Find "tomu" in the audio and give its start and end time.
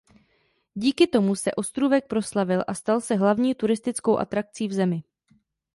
1.07-1.35